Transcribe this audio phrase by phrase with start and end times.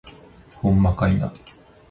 [0.55, 1.31] ほんまかいな